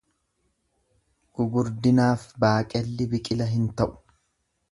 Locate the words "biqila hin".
3.13-3.71